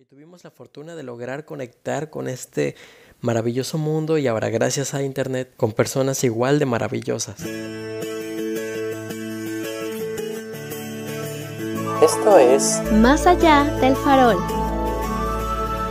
Y 0.00 0.06
tuvimos 0.06 0.44
la 0.44 0.50
fortuna 0.50 0.94
de 0.94 1.02
lograr 1.02 1.44
conectar 1.44 2.08
con 2.08 2.26
este 2.26 2.74
maravilloso 3.20 3.76
mundo 3.76 4.16
y 4.16 4.28
ahora 4.28 4.48
gracias 4.48 4.94
a 4.94 5.02
Internet 5.02 5.52
con 5.58 5.72
personas 5.72 6.24
igual 6.24 6.58
de 6.58 6.64
maravillosas. 6.64 7.38
Esto 12.02 12.38
es 12.38 12.80
Más 12.94 13.26
allá 13.26 13.64
del 13.82 13.94
farol. 13.94 14.38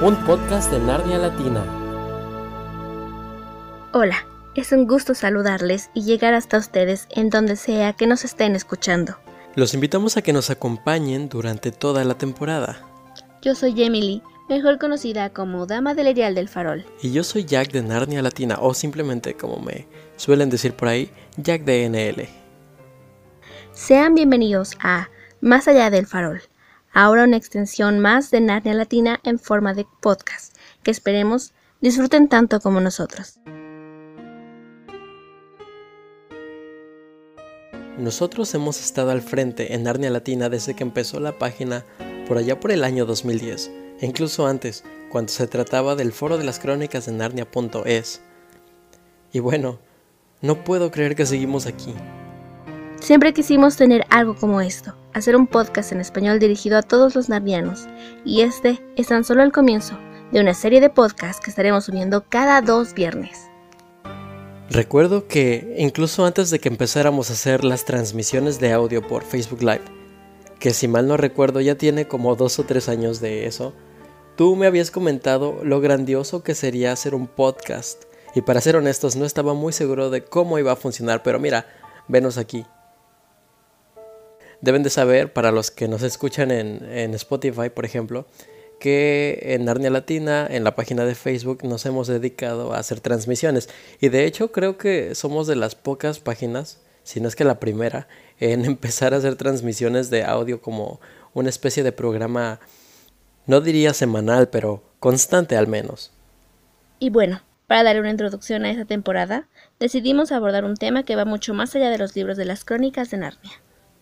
Un 0.02 0.16
podcast 0.26 0.72
de 0.72 0.80
Narnia 0.80 1.20
Latina. 1.20 1.64
Hola, 3.94 4.26
es 4.56 4.72
un 4.72 4.88
gusto 4.88 5.14
saludarles 5.14 5.92
y 5.94 6.06
llegar 6.06 6.34
hasta 6.34 6.58
ustedes 6.58 7.06
en 7.12 7.30
donde 7.30 7.56
sea 7.56 7.94
que 7.94 8.08
nos 8.08 8.26
estén 8.26 8.56
escuchando. 8.56 9.20
Los 9.54 9.76
invitamos 9.76 10.18
a 10.18 10.24
que 10.24 10.34
nos 10.34 10.50
acompañen 10.50 11.30
durante 11.30 11.72
toda 11.72 12.04
la 12.06 12.18
temporada. 12.18 12.89
Yo 13.42 13.56
soy 13.56 13.82
Emily, 13.82 14.22
mejor 14.50 14.80
conocida 14.80 15.30
como 15.30 15.66
Dama 15.66 15.94
del 15.94 16.08
Erial 16.08 16.36
del 16.36 16.50
Farol. 16.50 16.86
Y 17.02 17.14
yo 17.14 17.24
soy 17.24 17.46
Jack 17.46 17.72
de 17.72 17.82
Narnia 17.82 18.22
Latina, 18.22 18.58
o 18.60 18.74
simplemente 18.74 19.36
como 19.36 19.62
me 19.62 19.88
suelen 20.18 20.50
decir 20.50 20.74
por 20.74 20.90
ahí, 20.90 21.10
Jack 21.38 21.64
de 21.64 21.88
NL. 21.88 22.28
Sean 23.72 24.14
bienvenidos 24.14 24.74
a 24.82 25.08
Más 25.40 25.70
allá 25.70 25.90
del 25.90 26.06
Farol, 26.06 26.42
ahora 26.92 27.24
una 27.24 27.38
extensión 27.38 28.00
más 28.00 28.30
de 28.30 28.42
Narnia 28.42 28.74
Latina 28.74 29.22
en 29.24 29.40
forma 29.40 29.74
de 29.74 29.86
podcast, 30.02 30.54
que 30.84 30.92
esperemos 30.92 31.54
disfruten 31.80 32.28
tanto 32.28 32.60
como 32.60 32.82
nosotros. 32.82 33.40
Nosotros 37.98 38.54
hemos 38.54 38.82
estado 38.82 39.12
al 39.12 39.22
frente 39.22 39.74
en 39.74 39.84
Narnia 39.84 40.10
Latina 40.10 40.50
desde 40.50 40.76
que 40.76 40.84
empezó 40.84 41.22
la 41.22 41.38
página 41.38 41.86
por 42.30 42.38
allá 42.38 42.60
por 42.60 42.72
el 42.72 42.84
año 42.84 43.08
2010, 43.08 43.72
e 44.00 44.06
incluso 44.06 44.46
antes, 44.46 44.84
cuando 45.10 45.32
se 45.32 45.48
trataba 45.48 45.96
del 45.96 46.14
foro 46.14 46.38
de 46.38 46.44
las 46.44 46.60
crónicas 46.60 47.08
de 47.08 47.12
Narnia.es. 47.12 48.22
Y 49.34 49.40
bueno, 49.40 49.80
no 50.40 50.64
puedo 50.64 50.92
creer 50.92 51.16
que 51.16 51.26
seguimos 51.26 51.66
aquí. 51.66 51.92
Siempre 53.02 53.34
quisimos 53.34 53.78
tener 53.78 54.06
algo 54.12 54.36
como 54.36 54.62
esto, 54.62 54.96
hacer 55.14 55.36
un 55.36 55.48
podcast 55.48 55.92
en 55.92 56.02
español 56.02 56.38
dirigido 56.38 56.78
a 56.78 56.84
todos 56.84 57.16
los 57.16 57.30
narnianos, 57.30 57.88
y 58.24 58.42
este 58.42 58.80
es 58.96 59.08
tan 59.08 59.24
solo 59.24 59.42
el 59.42 59.52
comienzo 59.52 59.98
de 60.32 60.40
una 60.40 60.54
serie 60.54 60.82
de 60.82 60.92
podcasts 60.92 61.42
que 61.44 61.50
estaremos 61.50 61.86
subiendo 61.86 62.26
cada 62.30 62.62
dos 62.62 62.94
viernes. 62.94 63.48
Recuerdo 64.70 65.28
que 65.28 65.76
incluso 65.80 66.28
antes 66.28 66.52
de 66.52 66.60
que 66.60 66.70
empezáramos 66.70 67.32
a 67.32 67.34
hacer 67.34 67.64
las 67.64 67.86
transmisiones 67.86 68.60
de 68.60 68.72
audio 68.72 69.02
por 69.02 69.24
Facebook 69.24 69.64
Live, 69.64 69.99
que 70.60 70.74
si 70.74 70.88
mal 70.88 71.08
no 71.08 71.18
recuerdo 71.18 71.62
ya 71.62 71.76
tiene 71.76 72.08
como 72.08 72.36
dos 72.36 72.60
o 72.60 72.64
tres 72.64 72.90
años 72.90 73.22
de 73.22 73.46
eso, 73.46 73.74
tú 74.36 74.56
me 74.56 74.68
habías 74.68 74.92
comentado 74.92 75.60
lo 75.64 75.80
grandioso 75.80 76.44
que 76.44 76.56
sería 76.56 76.92
hacer 76.92 77.16
un 77.16 77.28
podcast. 77.28 78.04
Y 78.36 78.42
para 78.42 78.62
ser 78.62 78.76
honestos, 78.76 79.16
no 79.16 79.26
estaba 79.26 79.54
muy 79.54 79.74
seguro 79.74 80.10
de 80.10 80.24
cómo 80.24 80.60
iba 80.60 80.72
a 80.72 80.76
funcionar, 80.76 81.24
pero 81.24 81.40
mira, 81.40 81.66
venos 82.08 82.38
aquí. 82.38 82.66
Deben 84.62 84.84
de 84.84 84.90
saber, 84.90 85.34
para 85.34 85.52
los 85.52 85.72
que 85.72 85.88
nos 85.88 86.04
escuchan 86.04 86.52
en, 86.52 86.86
en 86.92 87.14
Spotify, 87.14 87.70
por 87.70 87.86
ejemplo, 87.86 88.28
que 88.80 89.40
en 89.42 89.66
Narnia 89.66 89.90
Latina, 89.90 90.46
en 90.50 90.64
la 90.64 90.76
página 90.76 91.06
de 91.06 91.16
Facebook, 91.16 91.64
nos 91.64 91.86
hemos 91.86 92.08
dedicado 92.08 92.74
a 92.74 92.80
hacer 92.80 93.00
transmisiones. 93.00 93.70
Y 94.02 94.10
de 94.10 94.26
hecho 94.26 94.52
creo 94.52 94.78
que 94.78 95.16
somos 95.16 95.48
de 95.48 95.56
las 95.56 95.76
pocas 95.76 96.20
páginas 96.20 96.80
si 97.04 97.20
no 97.20 97.28
es 97.28 97.36
que 97.36 97.44
la 97.44 97.60
primera, 97.60 98.08
en 98.40 98.66
empezar 98.66 99.14
a 99.14 99.18
hacer 99.18 99.36
transmisiones 99.36 100.10
de 100.10 100.24
audio 100.24 100.62
como 100.62 101.00
una 101.34 101.50
especie 101.50 101.84
de 101.84 101.92
programa, 101.92 102.60
no 103.46 103.62
diría 103.62 103.94
semanal, 103.94 104.50
pero 104.50 104.84
constante 105.00 105.56
al 105.56 105.68
menos. 105.68 106.12
Y 107.00 107.10
bueno, 107.10 107.42
para 107.68 107.84
dar 107.84 108.00
una 108.00 108.10
introducción 108.10 108.66
a 108.66 108.72
esta 108.72 108.86
temporada, 108.86 109.48
decidimos 109.80 110.32
abordar 110.32 110.66
un 110.66 110.76
tema 110.76 111.04
que 111.04 111.16
va 111.16 111.26
mucho 111.26 111.54
más 111.54 111.76
allá 111.76 111.90
de 111.90 111.98
los 111.98 112.16
libros 112.16 112.36
de 112.36 112.46
las 112.46 112.66
crónicas 112.66 113.12
de 113.12 113.18
Narnia. 113.18 113.52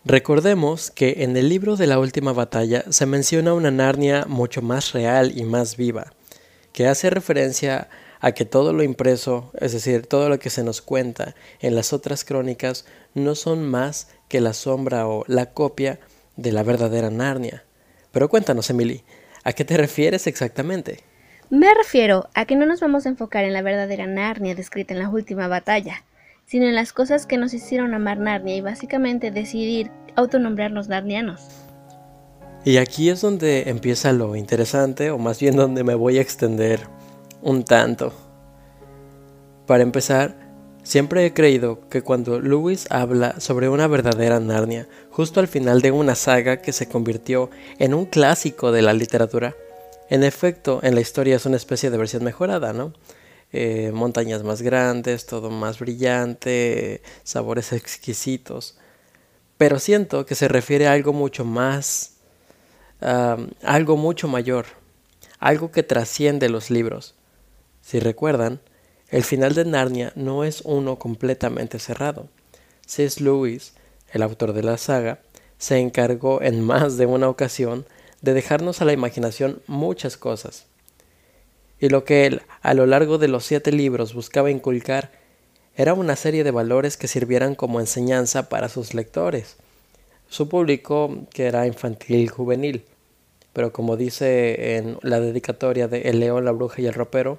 Recordemos 0.04 0.90
que 0.90 1.22
en 1.24 1.36
el 1.36 1.48
libro 1.48 1.76
de 1.76 1.86
la 1.86 1.98
última 1.98 2.32
batalla 2.32 2.84
se 2.88 3.04
menciona 3.04 3.52
una 3.52 3.70
Narnia 3.70 4.24
mucho 4.26 4.62
más 4.62 4.92
real 4.92 5.36
y 5.36 5.44
más 5.44 5.76
viva, 5.76 6.12
que 6.72 6.86
hace 6.86 7.10
referencia 7.10 7.88
a 8.20 8.32
que 8.32 8.44
todo 8.44 8.72
lo 8.72 8.82
impreso, 8.82 9.52
es 9.60 9.72
decir, 9.72 10.06
todo 10.06 10.28
lo 10.28 10.38
que 10.38 10.50
se 10.50 10.64
nos 10.64 10.82
cuenta 10.82 11.34
en 11.60 11.74
las 11.74 11.92
otras 11.92 12.24
crónicas, 12.24 12.84
no 13.14 13.34
son 13.34 13.68
más 13.68 14.08
que 14.28 14.40
la 14.40 14.52
sombra 14.52 15.06
o 15.06 15.24
la 15.26 15.46
copia 15.46 16.00
de 16.36 16.52
la 16.52 16.62
verdadera 16.62 17.10
Narnia. 17.10 17.64
Pero 18.12 18.28
cuéntanos, 18.28 18.70
Emily, 18.70 19.02
¿a 19.44 19.52
qué 19.52 19.64
te 19.64 19.76
refieres 19.76 20.26
exactamente? 20.26 21.00
Me 21.50 21.72
refiero 21.74 22.28
a 22.34 22.44
que 22.44 22.56
no 22.56 22.66
nos 22.66 22.80
vamos 22.80 23.06
a 23.06 23.08
enfocar 23.08 23.44
en 23.44 23.52
la 23.52 23.62
verdadera 23.62 24.06
Narnia 24.06 24.54
descrita 24.54 24.92
en 24.92 25.00
la 25.00 25.08
última 25.08 25.48
batalla, 25.48 26.04
sino 26.46 26.66
en 26.66 26.74
las 26.74 26.92
cosas 26.92 27.26
que 27.26 27.38
nos 27.38 27.54
hicieron 27.54 27.94
amar 27.94 28.18
Narnia 28.18 28.56
y 28.56 28.60
básicamente 28.60 29.30
decidir 29.30 29.90
autonombrarnos 30.16 30.88
narnianos. 30.88 31.48
Y 32.64 32.76
aquí 32.78 33.08
es 33.08 33.20
donde 33.20 33.70
empieza 33.70 34.12
lo 34.12 34.36
interesante, 34.36 35.10
o 35.10 35.18
más 35.18 35.40
bien 35.40 35.56
donde 35.56 35.84
me 35.84 35.94
voy 35.94 36.18
a 36.18 36.20
extender 36.20 36.80
un 37.42 37.64
tanto. 37.64 38.12
Para 39.66 39.82
empezar, 39.82 40.34
siempre 40.82 41.26
he 41.26 41.34
creído 41.34 41.88
que 41.88 42.02
cuando 42.02 42.40
Lewis 42.40 42.86
habla 42.90 43.40
sobre 43.40 43.68
una 43.68 43.86
verdadera 43.86 44.40
Narnia, 44.40 44.88
justo 45.10 45.40
al 45.40 45.48
final 45.48 45.82
de 45.82 45.90
una 45.90 46.14
saga 46.14 46.62
que 46.62 46.72
se 46.72 46.88
convirtió 46.88 47.50
en 47.78 47.94
un 47.94 48.06
clásico 48.06 48.72
de 48.72 48.82
la 48.82 48.92
literatura, 48.92 49.54
en 50.08 50.24
efecto, 50.24 50.80
en 50.82 50.94
la 50.94 51.02
historia 51.02 51.36
es 51.36 51.44
una 51.44 51.56
especie 51.56 51.90
de 51.90 51.98
versión 51.98 52.24
mejorada, 52.24 52.72
¿no? 52.72 52.94
Eh, 53.52 53.90
montañas 53.92 54.42
más 54.42 54.62
grandes, 54.62 55.26
todo 55.26 55.50
más 55.50 55.78
brillante, 55.78 57.02
sabores 57.24 57.72
exquisitos. 57.72 58.78
Pero 59.58 59.78
siento 59.78 60.24
que 60.24 60.34
se 60.34 60.48
refiere 60.48 60.86
a 60.86 60.92
algo 60.92 61.12
mucho 61.12 61.44
más, 61.44 62.14
algo 63.62 63.96
mucho 63.96 64.28
mayor, 64.28 64.66
algo 65.38 65.70
que 65.70 65.82
trasciende 65.82 66.48
los 66.48 66.70
libros. 66.70 67.17
Si 67.88 68.00
recuerdan, 68.00 68.60
el 69.08 69.24
final 69.24 69.54
de 69.54 69.64
Narnia 69.64 70.12
no 70.14 70.44
es 70.44 70.60
uno 70.60 70.98
completamente 70.98 71.78
cerrado. 71.78 72.28
C.S. 72.84 73.24
Lewis, 73.24 73.72
el 74.12 74.20
autor 74.20 74.52
de 74.52 74.62
la 74.62 74.76
saga, 74.76 75.20
se 75.56 75.78
encargó 75.78 76.42
en 76.42 76.60
más 76.62 76.98
de 76.98 77.06
una 77.06 77.30
ocasión 77.30 77.86
de 78.20 78.34
dejarnos 78.34 78.82
a 78.82 78.84
la 78.84 78.92
imaginación 78.92 79.62
muchas 79.66 80.18
cosas. 80.18 80.66
Y 81.80 81.88
lo 81.88 82.04
que 82.04 82.26
él, 82.26 82.42
a 82.60 82.74
lo 82.74 82.84
largo 82.84 83.16
de 83.16 83.28
los 83.28 83.46
siete 83.46 83.72
libros, 83.72 84.12
buscaba 84.12 84.50
inculcar 84.50 85.10
era 85.74 85.94
una 85.94 86.14
serie 86.14 86.44
de 86.44 86.50
valores 86.50 86.98
que 86.98 87.08
sirvieran 87.08 87.54
como 87.54 87.80
enseñanza 87.80 88.50
para 88.50 88.68
sus 88.68 88.92
lectores. 88.92 89.56
Su 90.28 90.50
público, 90.50 91.26
que 91.32 91.46
era 91.46 91.66
infantil 91.66 92.16
y 92.18 92.26
juvenil, 92.26 92.84
pero 93.54 93.72
como 93.72 93.96
dice 93.96 94.76
en 94.76 94.98
la 95.00 95.20
dedicatoria 95.20 95.88
de 95.88 96.02
El 96.02 96.20
león, 96.20 96.44
la 96.44 96.52
bruja 96.52 96.82
y 96.82 96.86
el 96.86 96.92
ropero, 96.92 97.38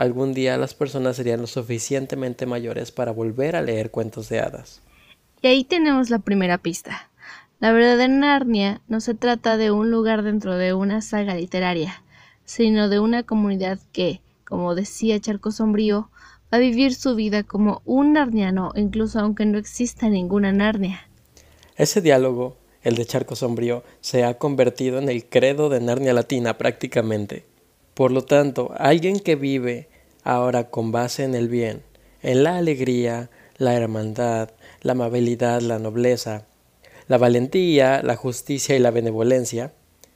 algún 0.00 0.32
día 0.32 0.56
las 0.56 0.72
personas 0.72 1.16
serían 1.16 1.42
lo 1.42 1.46
suficientemente 1.46 2.46
mayores 2.46 2.90
para 2.90 3.12
volver 3.12 3.54
a 3.54 3.60
leer 3.60 3.90
cuentos 3.90 4.30
de 4.30 4.40
hadas. 4.40 4.80
Y 5.42 5.48
ahí 5.48 5.62
tenemos 5.62 6.08
la 6.08 6.20
primera 6.20 6.56
pista. 6.56 7.10
La 7.58 7.70
verdadera 7.70 8.08
Narnia 8.08 8.80
no 8.88 9.02
se 9.02 9.12
trata 9.12 9.58
de 9.58 9.70
un 9.70 9.90
lugar 9.90 10.22
dentro 10.22 10.56
de 10.56 10.72
una 10.72 11.02
saga 11.02 11.34
literaria, 11.34 12.02
sino 12.46 12.88
de 12.88 12.98
una 12.98 13.24
comunidad 13.24 13.78
que, 13.92 14.22
como 14.46 14.74
decía 14.74 15.20
Charco 15.20 15.50
Sombrío, 15.50 16.08
va 16.50 16.56
a 16.56 16.60
vivir 16.60 16.94
su 16.94 17.14
vida 17.14 17.42
como 17.42 17.82
un 17.84 18.14
narniano, 18.14 18.72
incluso 18.76 19.20
aunque 19.20 19.44
no 19.44 19.58
exista 19.58 20.08
ninguna 20.08 20.50
Narnia. 20.50 21.06
Ese 21.76 22.00
diálogo, 22.00 22.56
el 22.80 22.94
de 22.94 23.04
Charco 23.04 23.36
Sombrío, 23.36 23.84
se 24.00 24.24
ha 24.24 24.38
convertido 24.38 24.98
en 24.98 25.10
el 25.10 25.26
credo 25.26 25.68
de 25.68 25.80
Narnia 25.82 26.14
Latina 26.14 26.56
prácticamente. 26.56 27.44
Por 27.92 28.12
lo 28.12 28.24
tanto, 28.24 28.72
alguien 28.78 29.20
que 29.20 29.36
vive 29.36 29.89
ahora 30.24 30.70
con 30.70 30.92
base 30.92 31.24
en 31.24 31.34
el 31.34 31.48
bien, 31.48 31.82
en 32.22 32.44
la 32.44 32.56
alegría, 32.56 33.30
la 33.56 33.74
hermandad, 33.74 34.50
la 34.82 34.92
amabilidad, 34.92 35.60
la 35.60 35.78
nobleza, 35.78 36.46
la 37.08 37.18
valentía, 37.18 38.02
la 38.02 38.16
justicia 38.16 38.76
y 38.76 38.78
la 38.78 38.90
benevolencia, 38.90 39.72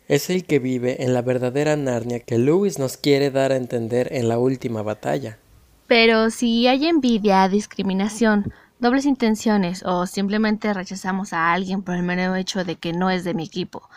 es 0.08 0.30
el 0.30 0.44
que 0.44 0.58
vive 0.58 1.02
en 1.02 1.14
la 1.14 1.22
verdadera 1.22 1.76
Narnia 1.76 2.20
que 2.20 2.38
Lewis 2.38 2.78
nos 2.78 2.96
quiere 2.96 3.30
dar 3.30 3.52
a 3.52 3.56
entender 3.56 4.08
en 4.12 4.28
la 4.28 4.38
última 4.38 4.82
batalla. 4.82 5.38
Pero 5.86 6.30
si 6.30 6.66
hay 6.66 6.86
envidia, 6.86 7.48
discriminación, 7.48 8.52
dobles 8.78 9.06
intenciones 9.06 9.82
o 9.84 10.06
simplemente 10.06 10.72
rechazamos 10.74 11.32
a 11.32 11.52
alguien 11.52 11.82
por 11.82 11.94
el 11.94 12.02
mero 12.02 12.34
hecho 12.34 12.64
de 12.64 12.76
que 12.76 12.92
no 12.92 13.10
es 13.10 13.24
de 13.24 13.34
mi 13.34 13.44
equipo, 13.44 13.88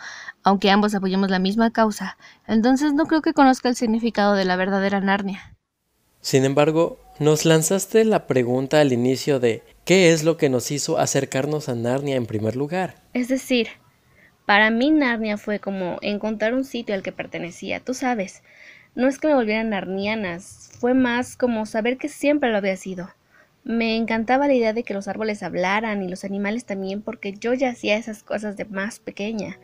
aunque 0.42 0.70
ambos 0.70 0.94
apoyemos 0.94 1.30
la 1.30 1.38
misma 1.38 1.70
causa, 1.70 2.16
entonces 2.46 2.94
no 2.94 3.06
creo 3.06 3.22
que 3.22 3.34
conozca 3.34 3.68
el 3.68 3.76
significado 3.76 4.34
de 4.34 4.44
la 4.44 4.56
verdadera 4.56 5.00
Narnia. 5.00 5.57
Sin 6.20 6.44
embargo, 6.44 6.98
nos 7.18 7.44
lanzaste 7.44 8.04
la 8.04 8.26
pregunta 8.26 8.80
al 8.80 8.92
inicio 8.92 9.40
de 9.40 9.62
¿qué 9.84 10.12
es 10.12 10.24
lo 10.24 10.36
que 10.36 10.48
nos 10.48 10.70
hizo 10.70 10.98
acercarnos 10.98 11.68
a 11.68 11.74
Narnia 11.74 12.16
en 12.16 12.26
primer 12.26 12.56
lugar? 12.56 12.96
Es 13.12 13.28
decir, 13.28 13.68
Para 14.46 14.70
mí 14.70 14.90
Narnia 14.90 15.36
fue 15.36 15.58
como 15.60 15.98
encontrar 16.00 16.54
un 16.54 16.64
sitio 16.64 16.94
al 16.94 17.02
que 17.02 17.12
pertenecía, 17.12 17.80
tú 17.80 17.92
sabes. 17.92 18.42
No 18.94 19.06
es 19.06 19.18
que 19.18 19.28
me 19.28 19.34
volvieran 19.34 19.68
narnianas, 19.68 20.70
fue 20.80 20.94
más 20.94 21.36
como 21.36 21.66
saber 21.66 21.98
que 21.98 22.08
siempre 22.08 22.50
lo 22.50 22.56
había 22.56 22.76
sido. 22.76 23.10
Me 23.62 23.96
encantaba 23.96 24.48
la 24.48 24.54
idea 24.54 24.72
de 24.72 24.84
que 24.84 24.94
los 24.94 25.06
árboles 25.06 25.42
hablaran 25.42 26.02
y 26.02 26.08
los 26.08 26.24
animales 26.24 26.64
también, 26.64 27.02
porque 27.02 27.34
yo 27.34 27.52
ya 27.52 27.68
hacía 27.68 27.98
esas 27.98 28.22
cosas 28.22 28.56
de 28.56 28.64
más 28.64 29.00
pequeña. 29.00 29.58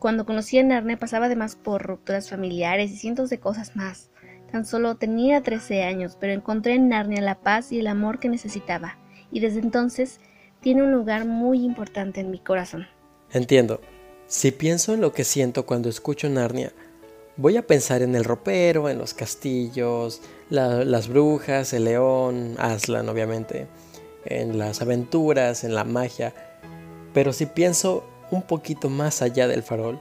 Cuando 0.00 0.26
conocí 0.26 0.58
a 0.58 0.64
Narnia 0.64 0.98
pasaba 0.98 1.26
además 1.26 1.54
por 1.54 1.82
rupturas 1.82 2.28
familiares 2.28 2.90
y 2.90 2.96
cientos 2.96 3.30
de 3.30 3.38
cosas 3.38 3.76
más. 3.76 4.10
Tan 4.50 4.64
solo 4.64 4.94
tenía 4.94 5.42
13 5.42 5.82
años, 5.82 6.16
pero 6.18 6.32
encontré 6.32 6.74
en 6.74 6.88
Narnia 6.88 7.20
la 7.20 7.36
paz 7.36 7.70
y 7.72 7.80
el 7.80 7.86
amor 7.86 8.18
que 8.18 8.28
necesitaba, 8.28 8.96
y 9.30 9.40
desde 9.40 9.60
entonces 9.60 10.20
tiene 10.60 10.82
un 10.82 10.92
lugar 10.92 11.26
muy 11.26 11.64
importante 11.64 12.20
en 12.20 12.30
mi 12.30 12.38
corazón. 12.38 12.86
Entiendo. 13.32 13.80
Si 14.26 14.50
pienso 14.50 14.92
en 14.92 15.00
lo 15.00 15.12
que 15.12 15.24
siento 15.24 15.64
cuando 15.64 15.88
escucho 15.88 16.28
Narnia, 16.28 16.72
voy 17.38 17.56
a 17.56 17.66
pensar 17.66 18.02
en 18.02 18.14
el 18.14 18.24
ropero, 18.24 18.90
en 18.90 18.98
los 18.98 19.14
castillos, 19.14 20.20
las 20.50 21.08
brujas, 21.08 21.72
el 21.72 21.84
león, 21.84 22.54
Aslan 22.58 23.08
obviamente, 23.08 23.68
en 24.24 24.58
las 24.58 24.82
aventuras, 24.82 25.64
en 25.64 25.74
la 25.74 25.84
magia. 25.84 26.34
Pero 27.14 27.32
si 27.32 27.46
pienso 27.46 28.04
un 28.30 28.42
poquito 28.42 28.90
más 28.90 29.22
allá 29.22 29.48
del 29.48 29.62
farol, 29.62 29.98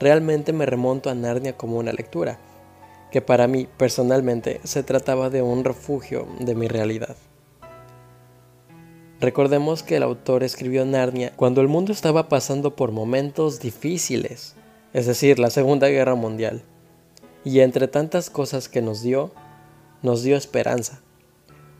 realmente 0.00 0.52
me 0.52 0.66
remonto 0.66 1.10
a 1.10 1.14
Narnia 1.14 1.56
como 1.56 1.78
una 1.78 1.92
lectura, 1.92 2.38
que 3.14 3.22
para 3.22 3.46
mí 3.46 3.68
personalmente 3.76 4.60
se 4.64 4.82
trataba 4.82 5.30
de 5.30 5.40
un 5.40 5.62
refugio 5.62 6.26
de 6.40 6.56
mi 6.56 6.66
realidad. 6.66 7.14
Recordemos 9.20 9.84
que 9.84 9.94
el 9.94 10.02
autor 10.02 10.42
escribió 10.42 10.84
Narnia 10.84 11.32
cuando 11.36 11.60
el 11.60 11.68
mundo 11.68 11.92
estaba 11.92 12.28
pasando 12.28 12.74
por 12.74 12.90
momentos 12.90 13.60
difíciles, 13.60 14.56
es 14.92 15.06
decir, 15.06 15.38
la 15.38 15.50
Segunda 15.50 15.86
Guerra 15.86 16.16
Mundial. 16.16 16.62
Y 17.44 17.60
entre 17.60 17.86
tantas 17.86 18.30
cosas 18.30 18.68
que 18.68 18.82
nos 18.82 19.00
dio, 19.00 19.30
nos 20.02 20.24
dio 20.24 20.36
esperanza. 20.36 21.00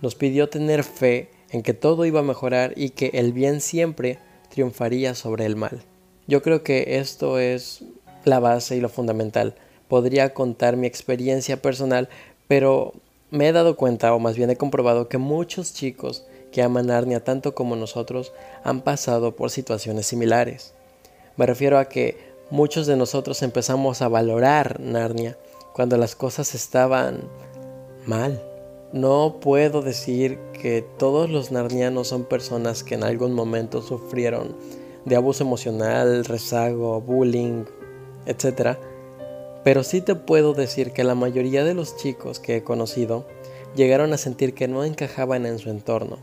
Nos 0.02 0.14
pidió 0.14 0.48
tener 0.48 0.84
fe 0.84 1.32
en 1.50 1.64
que 1.64 1.74
todo 1.74 2.04
iba 2.04 2.20
a 2.20 2.22
mejorar 2.22 2.74
y 2.76 2.90
que 2.90 3.10
el 3.14 3.32
bien 3.32 3.60
siempre 3.60 4.20
triunfaría 4.50 5.16
sobre 5.16 5.46
el 5.46 5.56
mal. 5.56 5.82
Yo 6.28 6.42
creo 6.42 6.62
que 6.62 7.00
esto 7.00 7.40
es 7.40 7.82
la 8.24 8.38
base 8.38 8.76
y 8.76 8.80
lo 8.80 8.88
fundamental. 8.88 9.56
Podría 9.88 10.34
contar 10.34 10.76
mi 10.76 10.86
experiencia 10.86 11.60
personal, 11.60 12.08
pero 12.48 12.92
me 13.30 13.48
he 13.48 13.52
dado 13.52 13.76
cuenta, 13.76 14.14
o 14.14 14.18
más 14.18 14.36
bien 14.36 14.50
he 14.50 14.56
comprobado, 14.56 15.08
que 15.08 15.18
muchos 15.18 15.74
chicos 15.74 16.26
que 16.52 16.62
aman 16.62 16.86
Narnia 16.86 17.24
tanto 17.24 17.54
como 17.54 17.74
nosotros 17.74 18.32
han 18.62 18.82
pasado 18.82 19.34
por 19.34 19.50
situaciones 19.50 20.06
similares. 20.06 20.72
Me 21.36 21.46
refiero 21.46 21.78
a 21.78 21.86
que 21.86 22.16
muchos 22.50 22.86
de 22.86 22.96
nosotros 22.96 23.42
empezamos 23.42 24.02
a 24.02 24.08
valorar 24.08 24.78
Narnia 24.78 25.36
cuando 25.72 25.96
las 25.96 26.14
cosas 26.14 26.54
estaban 26.54 27.22
mal. 28.06 28.40
No 28.92 29.38
puedo 29.40 29.82
decir 29.82 30.38
que 30.52 30.82
todos 30.98 31.28
los 31.28 31.50
narnianos 31.50 32.06
son 32.06 32.24
personas 32.24 32.84
que 32.84 32.94
en 32.94 33.02
algún 33.02 33.32
momento 33.32 33.82
sufrieron 33.82 34.54
de 35.04 35.16
abuso 35.16 35.42
emocional, 35.42 36.24
rezago, 36.24 37.00
bullying, 37.00 37.64
etc. 38.26 38.78
Pero 39.64 39.82
sí 39.82 40.00
te 40.02 40.14
puedo 40.14 40.52
decir 40.52 40.92
que 40.92 41.04
la 41.04 41.14
mayoría 41.14 41.64
de 41.64 41.74
los 41.74 41.96
chicos 41.96 42.38
que 42.38 42.56
he 42.56 42.62
conocido 42.62 43.26
llegaron 43.74 44.12
a 44.12 44.18
sentir 44.18 44.54
que 44.54 44.68
no 44.68 44.84
encajaban 44.84 45.46
en 45.46 45.58
su 45.58 45.70
entorno 45.70 46.18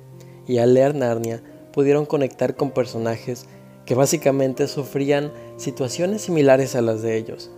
y 0.47 0.59
al 0.59 0.73
leer 0.73 0.95
Narnia 0.95 1.41
pudieron 1.73 2.05
conectar 2.05 2.55
con 2.55 2.71
personajes 2.71 3.45
que 3.85 3.95
básicamente 3.95 4.67
sufrían 4.67 5.31
situaciones 5.57 6.21
similares 6.21 6.75
a 6.75 6.81
las 6.81 7.01
de 7.01 7.17
ellos. 7.17 7.49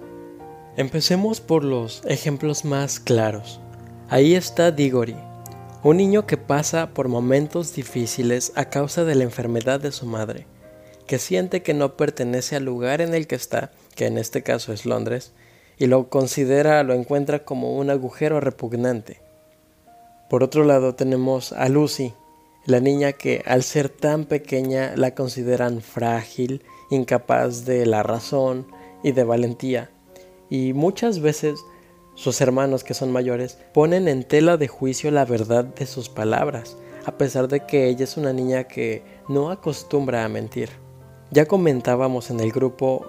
Empecemos 0.77 1.41
por 1.41 1.63
los 1.63 2.01
ejemplos 2.05 2.65
más 2.65 2.99
claros. 2.99 3.59
Ahí 4.09 4.35
está 4.35 4.71
Diggory, 4.71 5.15
un 5.83 5.97
niño 5.97 6.25
que 6.25 6.37
pasa 6.37 6.91
por 6.93 7.09
momentos 7.09 7.75
difíciles 7.75 8.53
a 8.55 8.69
causa 8.69 9.03
de 9.03 9.15
la 9.15 9.23
enfermedad 9.23 9.79
de 9.79 9.91
su 9.91 10.05
madre, 10.05 10.47
que 11.07 11.19
siente 11.19 11.61
que 11.61 11.73
no 11.73 11.97
pertenece 11.97 12.55
al 12.55 12.63
lugar 12.63 13.01
en 13.01 13.13
el 13.13 13.27
que 13.27 13.35
está, 13.35 13.71
que 13.95 14.05
en 14.05 14.17
este 14.17 14.43
caso 14.43 14.71
es 14.71 14.85
Londres, 14.85 15.33
y 15.77 15.87
lo 15.87 16.09
considera, 16.09 16.83
lo 16.83 16.93
encuentra 16.93 17.45
como 17.45 17.77
un 17.77 17.89
agujero 17.89 18.39
repugnante. 18.39 19.21
Por 20.29 20.43
otro 20.43 20.63
lado 20.63 20.95
tenemos 20.95 21.53
a 21.53 21.69
Lucy, 21.69 22.13
la 22.65 22.79
niña 22.79 23.11
que 23.11 23.43
al 23.45 23.63
ser 23.63 23.89
tan 23.89 24.25
pequeña 24.25 24.93
la 24.95 25.13
consideran 25.13 25.81
frágil, 25.81 26.63
incapaz 26.89 27.65
de 27.65 27.85
la 27.85 28.03
razón 28.03 28.67
y 29.03 29.11
de 29.11 29.23
valentía. 29.23 29.91
Y 30.49 30.73
muchas 30.73 31.19
veces 31.19 31.59
sus 32.15 32.39
hermanos 32.41 32.83
que 32.83 32.93
son 32.93 33.11
mayores 33.11 33.57
ponen 33.73 34.07
en 34.07 34.23
tela 34.23 34.57
de 34.57 34.67
juicio 34.67 35.11
la 35.11 35.25
verdad 35.25 35.65
de 35.65 35.85
sus 35.85 36.09
palabras, 36.09 36.77
a 37.05 37.17
pesar 37.17 37.47
de 37.47 37.65
que 37.65 37.87
ella 37.87 38.05
es 38.05 38.17
una 38.17 38.33
niña 38.33 38.65
que 38.65 39.03
no 39.27 39.51
acostumbra 39.51 40.23
a 40.23 40.29
mentir. 40.29 40.69
Ya 41.31 41.47
comentábamos 41.47 42.29
en 42.29 42.39
el 42.39 42.51
grupo, 42.51 43.05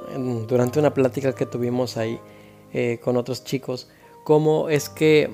durante 0.48 0.78
una 0.78 0.94
plática 0.94 1.34
que 1.34 1.46
tuvimos 1.46 1.96
ahí 1.96 2.18
eh, 2.74 2.98
con 3.02 3.16
otros 3.16 3.44
chicos, 3.44 3.88
cómo 4.24 4.68
es 4.68 4.88
que 4.88 5.30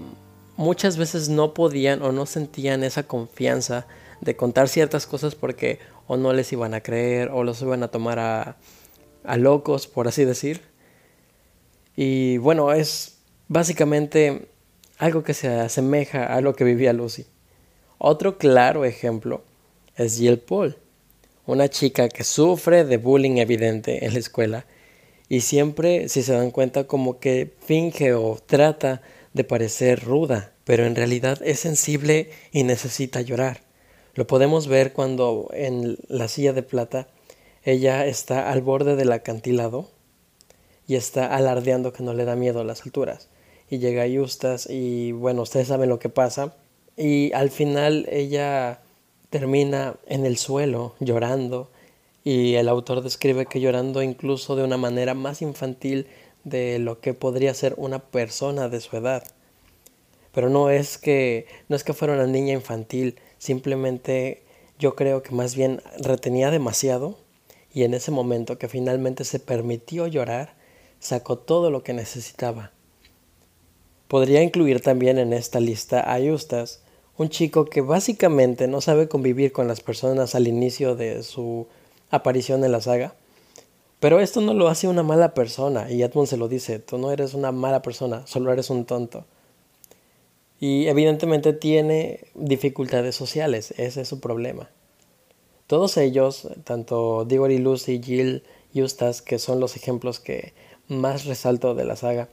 muchas 0.59 0.99
veces 0.99 1.31
no 1.31 1.55
podían 1.55 2.03
o 2.03 2.13
no 2.13 2.27
sentían 2.27 2.85
esa 2.85 3.05
confianza 3.05 3.87
de 4.21 4.37
contar 4.37 4.69
ciertas 4.69 5.07
cosas 5.07 5.35
porque 5.35 5.79
o 6.07 6.19
no 6.19 6.35
les 6.35 6.53
iban 6.53 6.75
a 6.75 6.83
creer 6.83 7.31
o 7.33 7.43
los 7.43 7.63
iban 7.63 7.83
a 7.83 7.89
tomar 7.89 8.19
a, 8.19 8.59
a 9.25 9.37
locos, 9.39 9.87
por 9.87 10.07
así 10.07 10.27
decir. 10.27 10.61
Y 11.97 12.37
bueno, 12.37 12.73
es 12.73 13.17
básicamente 13.49 14.49
algo 14.99 15.23
que 15.23 15.33
se 15.33 15.49
asemeja 15.49 16.27
a 16.27 16.43
lo 16.43 16.55
que 16.55 16.65
vivía 16.65 16.93
Lucy. 16.93 17.25
Otro 17.97 18.37
claro 18.37 18.85
ejemplo 18.85 19.45
es 19.97 20.19
Jill 20.19 20.41
Paul, 20.41 20.77
una 21.47 21.71
chica 21.71 22.11
que 22.11 22.23
sufre 22.23 22.85
de 22.85 22.99
bullying 22.99 23.39
evidente 23.39 24.05
en 24.05 24.13
la 24.13 24.19
escuela 24.19 24.67
y 25.31 25.43
siempre, 25.43 26.09
si 26.09 26.25
se 26.25 26.33
dan 26.33 26.51
cuenta, 26.51 26.89
como 26.89 27.21
que 27.21 27.55
finge 27.61 28.15
o 28.15 28.37
trata 28.45 29.01
de 29.33 29.45
parecer 29.45 30.05
ruda, 30.05 30.53
pero 30.65 30.85
en 30.85 30.97
realidad 30.97 31.39
es 31.45 31.61
sensible 31.61 32.31
y 32.51 32.65
necesita 32.65 33.21
llorar. 33.21 33.61
Lo 34.15 34.27
podemos 34.27 34.67
ver 34.67 34.93
cuando 34.93 35.49
en 35.53 35.99
la 36.09 36.27
silla 36.27 36.53
de 36.53 36.65
plata 36.65 37.07
ella 37.63 38.07
está 38.07 38.51
al 38.51 38.61
borde 38.61 38.97
del 38.97 39.13
acantilado 39.13 39.89
y 40.89 40.97
está 40.97 41.33
alardeando 41.33 41.93
que 41.93 42.03
no 42.03 42.13
le 42.13 42.25
da 42.25 42.35
miedo 42.35 42.61
a 42.61 42.65
las 42.65 42.83
alturas. 42.83 43.29
Y 43.69 43.79
llega 43.79 44.09
Justas 44.13 44.67
y 44.69 45.13
bueno, 45.13 45.43
ustedes 45.43 45.69
saben 45.69 45.91
lo 45.91 46.01
que 46.01 46.09
pasa. 46.09 46.57
Y 46.97 47.33
al 47.35 47.51
final 47.51 48.09
ella 48.11 48.81
termina 49.31 49.95
en 50.09 50.27
el 50.27 50.39
suelo 50.39 50.97
llorando 50.99 51.71
y 52.25 52.55
el 52.55 52.69
autor 52.69 53.03
describe 53.03 53.47
que 53.47 53.61
llorando 53.61 54.03
incluso 54.03 54.57
de 54.57 54.65
una 54.65 54.77
manera 54.77 55.15
más 55.15 55.43
infantil 55.43 56.07
de 56.45 56.79
lo 56.79 57.01
que 57.01 57.15
podría 57.15 57.55
ser 57.55 57.75
una 57.77 57.99
persona 57.99 58.69
de 58.69 58.81
su 58.81 58.97
edad. 58.97 59.25
Pero 60.33 60.49
no 60.49 60.71
es 60.71 60.99
que 60.99 61.47
no 61.69 61.77
es 61.77 61.85
que 61.85 61.93
fuera 61.93 62.15
una 62.15 62.27
niña 62.27 62.53
infantil, 62.53 63.17
Simplemente 63.41 64.43
yo 64.79 64.95
creo 64.95 65.23
que 65.23 65.35
más 65.35 65.57
bien 65.57 65.81
retenía 65.99 66.51
demasiado 66.51 67.17
y 67.73 67.85
en 67.85 67.95
ese 67.95 68.11
momento 68.11 68.59
que 68.59 68.69
finalmente 68.69 69.25
se 69.25 69.41
permitió 69.41 70.07
llorar, 70.07 70.53
sacó 70.99 71.39
todo 71.39 71.71
lo 71.71 71.83
que 71.83 71.95
necesitaba. 71.95 72.73
Podría 74.09 74.43
incluir 74.43 74.83
también 74.83 75.17
en 75.17 75.33
esta 75.33 75.59
lista 75.59 76.01
a 76.15 76.21
Justas, 76.21 76.83
un 77.17 77.31
chico 77.31 77.65
que 77.65 77.81
básicamente 77.81 78.69
no 78.69 78.83
sabe 78.83 79.09
convivir 79.09 79.53
con 79.53 79.67
las 79.67 79.81
personas 79.81 80.35
al 80.35 80.47
inicio 80.47 80.95
de 80.95 81.23
su 81.23 81.67
aparición 82.11 82.65
en 82.65 82.73
la 82.73 82.81
saga. 82.81 83.15
Pero 84.01 84.21
esto 84.21 84.41
no 84.41 84.55
lo 84.55 84.69
hace 84.69 84.89
una 84.89 85.03
mala 85.03 85.35
persona, 85.35 85.91
y 85.91 86.03
Edmund 86.03 86.27
se 86.27 86.39
lo 86.39 86.49
dice, 86.49 86.79
tú 86.79 86.97
no 86.97 87.13
eres 87.13 87.35
una 87.35 87.53
mala 87.53 87.83
persona, 87.83 88.27
solo 88.27 88.53
eres 88.53 88.71
un 88.71 88.87
tonto. 88.87 89.27
Y 90.59 90.89
evidentemente 90.89 91.53
tiene 91.53 92.25
dificultades 92.35 93.15
sociales, 93.15 93.73
ese 93.77 94.03
es 94.03 94.09
su 94.09 94.21
problema. 94.21 94.71
Todos 95.67 95.97
ellos, 95.99 96.49
tanto 96.65 97.25
Diggory, 97.25 97.59
Lucy, 97.59 98.01
Jill, 98.03 98.43
Eustace, 98.75 99.23
que 99.25 99.39
son 99.39 99.61
los 99.61 99.77
ejemplos 99.77 100.19
que 100.19 100.55
más 100.89 101.27
resalto 101.27 101.75
de 101.75 101.85
la 101.85 101.97
saga, 101.97 102.29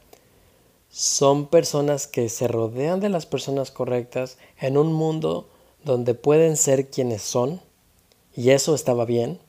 son 0.89 1.47
personas 1.47 2.07
que 2.07 2.29
se 2.29 2.47
rodean 2.47 2.99
de 2.99 3.09
las 3.09 3.25
personas 3.25 3.71
correctas 3.71 4.37
en 4.59 4.77
un 4.77 4.93
mundo 4.93 5.49
donde 5.83 6.13
pueden 6.13 6.57
ser 6.57 6.89
quienes 6.89 7.21
son, 7.21 7.61
y 8.35 8.51
eso 8.51 8.73
estaba 8.73 9.05
bien, 9.05 9.39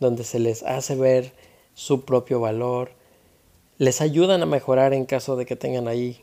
donde 0.00 0.24
se 0.24 0.38
les 0.38 0.62
hace 0.62 0.96
ver 0.96 1.32
su 1.74 2.04
propio 2.04 2.40
valor, 2.40 2.92
les 3.78 4.00
ayudan 4.00 4.42
a 4.42 4.46
mejorar 4.46 4.92
en 4.92 5.06
caso 5.06 5.36
de 5.36 5.46
que 5.46 5.56
tengan 5.56 5.88
ahí 5.88 6.22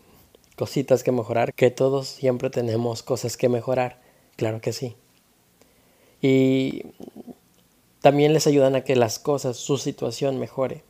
cositas 0.56 1.04
que 1.04 1.12
mejorar, 1.12 1.54
que 1.54 1.72
todos 1.72 2.08
siempre 2.08 2.50
tenemos 2.50 3.04
cosas 3.04 3.38
que 3.38 3.48
mejorar, 3.48 4.02
claro 4.36 4.60
que 4.60 4.74
sí. 4.74 4.96
Y 6.22 6.84
también 8.02 8.34
les 8.34 8.48
ayudan 8.48 8.76
a 8.76 8.84
que 8.84 8.96
las 8.96 9.20
cosas, 9.20 9.58
su 9.58 9.78
situación 9.78 10.40
mejore. 10.40 10.84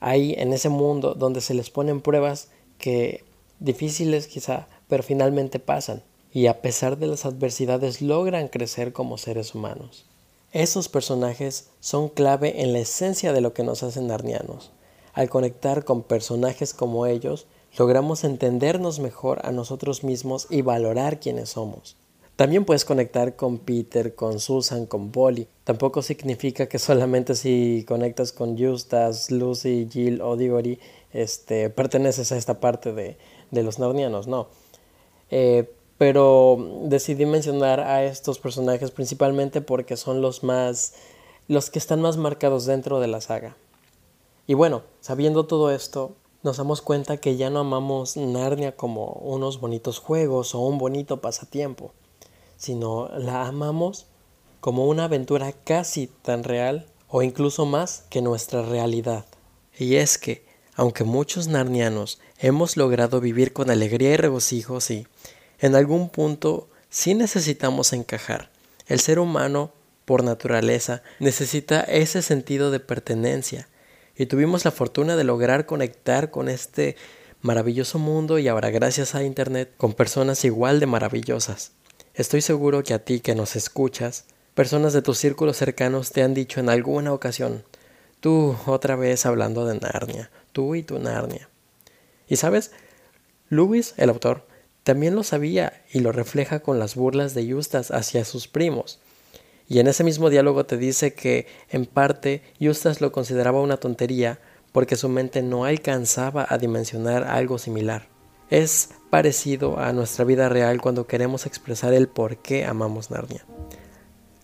Ahí, 0.00 0.34
en 0.38 0.52
ese 0.52 0.68
mundo 0.68 1.14
donde 1.14 1.40
se 1.40 1.54
les 1.54 1.70
ponen 1.70 2.00
pruebas 2.00 2.48
que 2.78 3.24
difíciles 3.60 4.26
quizá, 4.26 4.66
pero 4.88 5.02
finalmente 5.02 5.58
pasan 5.58 6.02
y 6.32 6.46
a 6.46 6.62
pesar 6.62 6.98
de 6.98 7.06
las 7.06 7.24
adversidades 7.26 8.00
logran 8.00 8.48
crecer 8.48 8.92
como 8.92 9.18
seres 9.18 9.54
humanos. 9.54 10.06
Esos 10.52 10.90
personajes 10.90 11.70
son 11.80 12.10
clave 12.10 12.60
en 12.60 12.74
la 12.74 12.80
esencia 12.80 13.32
de 13.32 13.40
lo 13.40 13.54
que 13.54 13.62
nos 13.62 13.82
hacen 13.82 14.08
narnianos. 14.08 14.70
Al 15.14 15.30
conectar 15.30 15.86
con 15.86 16.02
personajes 16.02 16.74
como 16.74 17.06
ellos, 17.06 17.46
logramos 17.78 18.22
entendernos 18.22 19.00
mejor 19.00 19.40
a 19.46 19.50
nosotros 19.50 20.04
mismos 20.04 20.46
y 20.50 20.60
valorar 20.60 21.20
quiénes 21.20 21.48
somos. 21.48 21.96
También 22.36 22.66
puedes 22.66 22.84
conectar 22.84 23.34
con 23.34 23.58
Peter, 23.58 24.14
con 24.14 24.40
Susan, 24.40 24.84
con 24.84 25.10
Polly. 25.10 25.48
Tampoco 25.64 26.02
significa 26.02 26.66
que 26.66 26.78
solamente 26.78 27.34
si 27.34 27.86
conectas 27.88 28.32
con 28.32 28.58
Justas, 28.58 29.30
Lucy, 29.30 29.88
Jill 29.90 30.20
o 30.20 30.36
Diggory, 30.36 30.78
este, 31.12 31.70
perteneces 31.70 32.30
a 32.30 32.36
esta 32.36 32.60
parte 32.60 32.92
de, 32.92 33.16
de 33.50 33.62
los 33.62 33.78
narnianos, 33.78 34.26
no. 34.26 34.48
Eh, 35.30 35.70
pero 36.02 36.58
decidí 36.82 37.26
mencionar 37.26 37.78
a 37.78 38.02
estos 38.02 38.40
personajes 38.40 38.90
principalmente 38.90 39.60
porque 39.60 39.96
son 39.96 40.20
los 40.20 40.42
más 40.42 40.94
los 41.46 41.70
que 41.70 41.78
están 41.78 42.00
más 42.00 42.16
marcados 42.16 42.66
dentro 42.66 42.98
de 42.98 43.06
la 43.06 43.20
saga. 43.20 43.54
Y 44.48 44.54
bueno, 44.54 44.82
sabiendo 45.00 45.46
todo 45.46 45.70
esto, 45.70 46.16
nos 46.42 46.56
damos 46.56 46.82
cuenta 46.82 47.18
que 47.18 47.36
ya 47.36 47.50
no 47.50 47.60
amamos 47.60 48.16
Narnia 48.16 48.74
como 48.74 49.12
unos 49.12 49.60
bonitos 49.60 50.00
juegos 50.00 50.56
o 50.56 50.58
un 50.58 50.78
bonito 50.78 51.20
pasatiempo, 51.20 51.92
sino 52.56 53.08
la 53.16 53.46
amamos 53.46 54.06
como 54.58 54.86
una 54.86 55.04
aventura 55.04 55.52
casi 55.52 56.08
tan 56.08 56.42
real 56.42 56.84
o 57.06 57.22
incluso 57.22 57.64
más 57.64 58.06
que 58.10 58.22
nuestra 58.22 58.62
realidad. 58.62 59.24
Y 59.78 59.94
es 59.94 60.18
que, 60.18 60.44
aunque 60.74 61.04
muchos 61.04 61.46
narnianos 61.46 62.18
hemos 62.40 62.76
logrado 62.76 63.20
vivir 63.20 63.52
con 63.52 63.70
alegría 63.70 64.14
y 64.14 64.16
regocijo, 64.16 64.80
sí, 64.80 65.06
en 65.62 65.76
algún 65.76 66.10
punto 66.10 66.68
sí 66.90 67.14
necesitamos 67.14 67.92
encajar. 67.92 68.50
El 68.88 68.98
ser 68.98 69.20
humano, 69.20 69.72
por 70.04 70.24
naturaleza, 70.24 71.02
necesita 71.20 71.80
ese 71.82 72.20
sentido 72.20 72.72
de 72.72 72.80
pertenencia. 72.80 73.68
Y 74.16 74.26
tuvimos 74.26 74.64
la 74.64 74.72
fortuna 74.72 75.14
de 75.14 75.22
lograr 75.22 75.64
conectar 75.64 76.30
con 76.32 76.48
este 76.48 76.96
maravilloso 77.42 78.00
mundo 78.00 78.40
y 78.40 78.48
ahora 78.48 78.70
gracias 78.70 79.14
a 79.14 79.22
Internet 79.22 79.72
con 79.76 79.94
personas 79.94 80.44
igual 80.44 80.80
de 80.80 80.86
maravillosas. 80.86 81.70
Estoy 82.14 82.42
seguro 82.42 82.82
que 82.82 82.94
a 82.94 83.04
ti 83.04 83.20
que 83.20 83.36
nos 83.36 83.54
escuchas, 83.54 84.24
personas 84.54 84.92
de 84.92 85.00
tus 85.00 85.16
círculos 85.18 85.56
cercanos 85.56 86.10
te 86.10 86.24
han 86.24 86.34
dicho 86.34 86.58
en 86.58 86.70
alguna 86.70 87.12
ocasión, 87.12 87.62
tú 88.18 88.56
otra 88.66 88.96
vez 88.96 89.26
hablando 89.26 89.64
de 89.64 89.78
Narnia, 89.78 90.30
tú 90.50 90.74
y 90.74 90.82
tu 90.82 90.98
Narnia. 90.98 91.48
Y 92.28 92.36
sabes, 92.36 92.72
Lewis, 93.48 93.94
el 93.96 94.10
autor, 94.10 94.44
también 94.82 95.14
lo 95.14 95.22
sabía 95.22 95.82
y 95.92 96.00
lo 96.00 96.12
refleja 96.12 96.60
con 96.60 96.78
las 96.78 96.96
burlas 96.96 97.34
de 97.34 97.50
Justas 97.50 97.90
hacia 97.90 98.24
sus 98.24 98.48
primos. 98.48 98.98
Y 99.68 99.78
en 99.78 99.86
ese 99.86 100.04
mismo 100.04 100.28
diálogo 100.28 100.66
te 100.66 100.76
dice 100.76 101.14
que, 101.14 101.46
en 101.70 101.86
parte, 101.86 102.42
Justas 102.60 103.00
lo 103.00 103.12
consideraba 103.12 103.60
una 103.60 103.76
tontería 103.76 104.40
porque 104.72 104.96
su 104.96 105.08
mente 105.08 105.42
no 105.42 105.64
alcanzaba 105.64 106.46
a 106.48 106.58
dimensionar 106.58 107.24
algo 107.24 107.58
similar. 107.58 108.08
Es 108.50 108.90
parecido 109.08 109.78
a 109.78 109.92
nuestra 109.92 110.24
vida 110.24 110.48
real 110.48 110.80
cuando 110.80 111.06
queremos 111.06 111.46
expresar 111.46 111.94
el 111.94 112.08
por 112.08 112.38
qué 112.38 112.64
amamos 112.64 113.10
Narnia. 113.10 113.46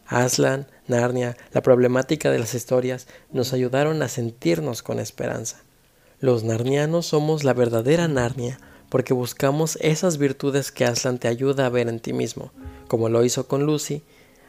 Aslan, 0.07 0.67
Narnia, 0.87 1.37
la 1.53 1.63
problemática 1.63 2.31
de 2.31 2.39
las 2.39 2.55
historias 2.55 3.07
nos 3.31 3.53
ayudaron 3.53 4.01
a 4.03 4.09
sentirnos 4.09 4.83
con 4.83 5.01
esperanza. 5.01 5.61
Los 6.21 6.45
narnianos 6.45 7.07
somos 7.07 7.45
la 7.45 7.53
verdadera 7.53 8.09
Narnia 8.09 8.59
porque 8.89 9.15
buscamos 9.15 9.77
esas 9.81 10.19
virtudes 10.19 10.73
que 10.73 10.85
Aslan 10.85 11.19
te 11.19 11.29
ayuda 11.29 11.67
a 11.67 11.71
ver 11.71 11.89
en 11.89 12.01
ti 12.01 12.13
mismo, 12.13 12.53
como 12.87 13.09
lo 13.09 13.25
hizo 13.25 13.47
con 13.47 13.65
Lucy, 13.65 14.03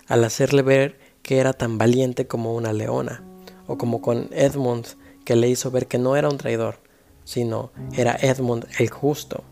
al 0.08 0.24
hacerle 0.24 0.62
ver 0.62 1.00
que 1.22 1.40
era 1.40 1.54
tan 1.54 1.78
valiente 1.78 2.28
como 2.28 2.56
una 2.56 2.74
leona, 2.74 3.24
o 3.68 3.78
como 3.78 4.02
con 4.02 4.30
Edmund, 4.32 4.88
que 5.26 5.36
le 5.36 5.50
hizo 5.50 5.72
ver 5.72 5.88
que 5.88 5.98
no 5.98 6.16
era 6.16 6.30
un 6.30 6.38
traidor, 6.38 6.80
sino 7.24 7.72
era 7.94 8.18
Edmund 8.20 8.66
el 8.80 8.90
justo. 8.90 9.44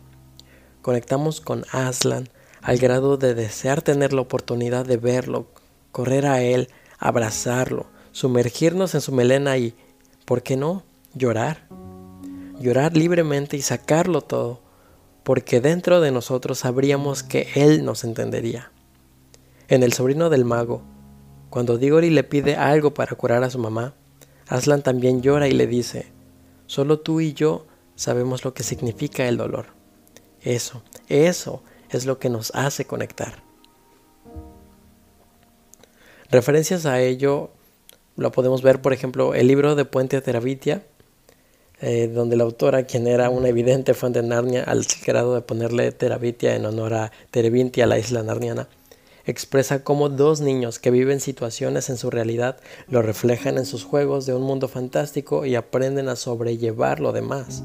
Conectamos 0.82 1.42
con 1.42 1.66
Aslan 1.72 2.30
al 2.62 2.78
grado 2.78 3.18
de 3.18 3.36
desear 3.36 3.82
tener 3.82 4.14
la 4.14 4.22
oportunidad 4.22 4.86
de 4.86 4.98
verlo, 4.98 5.48
correr 5.92 6.26
a 6.26 6.42
él, 6.42 6.70
abrazarlo, 6.98 7.86
sumergirnos 8.12 8.96
en 8.96 9.02
su 9.02 9.12
melena 9.12 9.58
y, 9.58 9.76
¿por 10.26 10.42
qué 10.42 10.58
no?, 10.58 10.84
llorar. 11.14 11.68
Llorar 12.60 12.98
libremente 12.98 13.56
y 13.58 13.62
sacarlo 13.62 14.22
todo, 14.22 14.62
porque 15.28 15.60
dentro 15.60 16.00
de 16.00 16.14
nosotros 16.14 16.60
sabríamos 16.60 17.22
que 17.22 17.50
Él 17.56 17.84
nos 17.84 18.06
entendería. 18.06 18.72
En 19.68 19.84
El 19.84 19.92
sobrino 19.92 20.30
del 20.30 20.46
mago, 20.46 20.84
cuando 21.50 21.78
Diggory 21.78 22.12
le 22.12 22.24
pide 22.24 22.56
algo 22.56 22.94
para 22.94 23.14
curar 23.18 23.44
a 23.44 23.50
su 23.50 23.60
mamá, 23.60 23.94
Aslan 24.48 24.84
también 24.84 25.22
llora 25.22 25.50
y 25.50 25.52
le 25.52 25.68
dice, 25.68 26.14
solo 26.66 27.02
tú 27.02 27.20
y 27.20 27.34
yo 27.34 27.68
sabemos 27.98 28.46
lo 28.46 28.54
que 28.54 28.64
significa 28.64 29.28
el 29.28 29.36
dolor. 29.36 29.66
Eso, 30.40 30.82
eso 31.10 31.62
es 31.90 32.06
lo 32.06 32.20
que 32.20 32.30
nos 32.30 32.56
hace 32.56 32.86
conectar. 32.86 33.44
Referencias 36.32 36.86
a 36.86 37.02
ello 37.02 37.50
lo 38.16 38.32
podemos 38.32 38.62
ver, 38.62 38.82
por 38.82 38.94
ejemplo, 38.94 39.34
el 39.34 39.48
libro 39.48 39.76
de 39.76 39.84
Puente 39.84 40.22
Terabitia, 40.22 40.86
eh, 41.80 42.08
donde 42.08 42.36
la 42.36 42.44
autora, 42.44 42.84
quien 42.84 43.06
era 43.06 43.30
una 43.30 43.50
evidente 43.50 43.94
fan 43.94 44.12
de 44.12 44.24
Narnia, 44.24 44.64
al 44.64 44.86
grado 45.06 45.36
de 45.36 45.42
ponerle 45.42 45.92
Terabitia 45.92 46.56
en 46.56 46.66
honor 46.66 46.96
a 46.96 47.12
Terebintia, 47.30 47.86
la 47.86 48.00
isla 48.00 48.24
narniana, 48.24 48.68
expresa 49.26 49.84
cómo 49.84 50.10
dos 50.10 50.42
niños 50.42 50.80
que 50.80 50.90
viven 50.90 51.20
situaciones 51.20 51.90
en 51.90 51.98
su 51.98 52.10
realidad 52.10 52.58
lo 52.88 53.04
reflejan 53.04 53.60
en 53.60 53.66
sus 53.66 53.84
juegos 53.84 54.26
de 54.26 54.34
un 54.34 54.42
mundo 54.42 54.68
fantástico 54.68 55.46
y 55.46 55.54
aprenden 55.54 56.10
a 56.10 56.16
sobrellevar 56.16 57.00
lo 57.00 57.12
demás. 57.12 57.62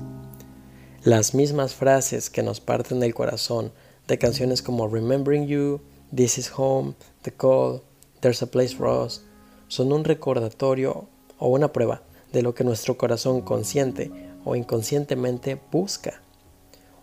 Las 1.05 1.35
mismas 1.35 1.75
frases 1.75 2.29
que 2.29 2.43
nos 2.43 2.61
parten 2.61 3.01
del 3.01 3.15
corazón 3.15 3.73
de 4.09 4.19
canciones 4.19 4.61
como 4.61 4.89
Remembering 4.89 5.47
You, 5.47 5.81
This 6.15 6.37
Is 6.37 6.53
Home, 6.55 6.95
The 7.23 7.33
Call, 7.33 7.81
There's 8.21 8.43
a 8.43 8.47
Place 8.47 8.77
for 8.77 8.89
Us, 8.89 9.23
son 9.69 9.91
un 9.91 10.05
recordatorio 10.05 11.07
o 11.39 11.49
una 11.49 11.73
prueba 11.73 12.03
de 12.33 12.43
lo 12.43 12.55
que 12.55 12.65
nuestro 12.65 12.97
corazón 12.97 13.43
consciente 13.43 14.11
o 14.45 14.57
inconscientemente 14.57 15.61
busca. 15.71 16.23